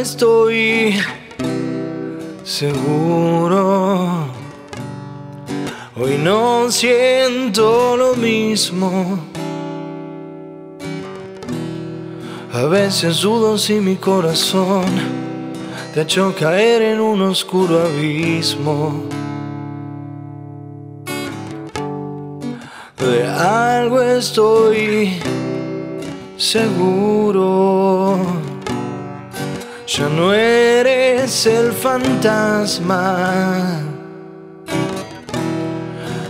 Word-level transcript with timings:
estoy 0.00 0.98
seguro. 2.42 4.26
Hoy 5.96 6.16
no 6.18 6.70
siento 6.70 7.96
lo 7.96 8.14
mismo. 8.16 9.18
A 12.52 12.64
veces 12.64 13.20
dudo 13.20 13.58
si 13.58 13.74
mi 13.74 13.96
corazón 13.96 14.86
te 15.92 16.00
ha 16.00 16.02
hecho 16.02 16.34
caer 16.34 16.82
en 16.82 17.00
un 17.00 17.20
oscuro 17.22 17.82
abismo. 17.82 19.04
De 22.98 23.26
algo 23.26 24.00
estoy 24.00 25.20
seguro. 26.36 27.79
Ya 29.92 30.08
no 30.08 30.32
eres 30.32 31.46
el 31.46 31.72
fantasma 31.72 33.80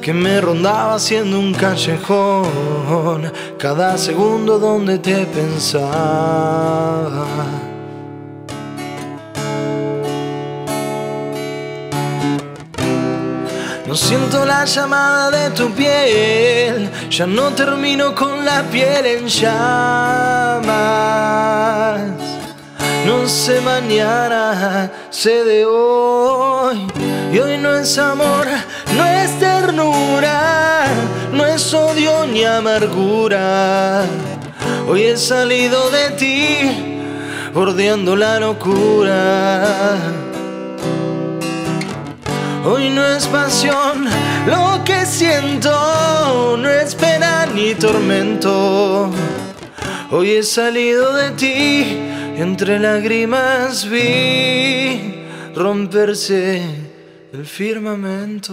que 0.00 0.14
me 0.14 0.40
rondaba 0.40 0.98
siendo 0.98 1.38
un 1.38 1.52
callejón 1.52 3.30
cada 3.58 3.98
segundo 3.98 4.58
donde 4.58 4.98
te 5.00 5.26
pensaba. 5.26 7.26
No 13.86 13.94
siento 13.94 14.46
la 14.46 14.64
llamada 14.64 15.30
de 15.30 15.50
tu 15.50 15.70
piel, 15.72 16.90
ya 17.10 17.26
no 17.26 17.50
termino 17.50 18.14
con 18.14 18.46
la 18.46 18.62
piel 18.62 19.04
en 19.04 19.28
llamas. 19.28 21.51
No 23.06 23.28
sé 23.28 23.60
mañana, 23.60 24.90
sé 25.10 25.42
de 25.42 25.64
hoy, 25.64 26.86
y 27.32 27.38
hoy 27.38 27.58
no 27.58 27.76
es 27.76 27.98
amor, 27.98 28.46
no 28.96 29.04
es 29.04 29.38
ternura, 29.40 30.84
no 31.32 31.44
es 31.44 31.74
odio 31.74 32.26
ni 32.26 32.44
amargura. 32.44 34.04
Hoy 34.88 35.02
he 35.02 35.16
salido 35.16 35.90
de 35.90 36.10
ti, 36.10 37.08
bordeando 37.52 38.14
la 38.14 38.38
locura. 38.38 39.96
Hoy 42.64 42.90
no 42.90 43.04
es 43.04 43.26
pasión 43.26 44.06
lo 44.46 44.84
que 44.84 45.04
siento, 45.06 46.56
no 46.56 46.68
es 46.68 46.94
pena 46.94 47.46
ni 47.52 47.74
tormento. 47.74 49.10
Hoy 50.12 50.30
he 50.30 50.42
salido 50.44 51.12
de 51.14 51.30
ti 51.32 52.12
entre 52.36 52.78
lágrimas 52.78 53.88
vi 53.88 55.24
romperse 55.54 56.62
el 57.32 57.46
firmamento. 57.46 58.52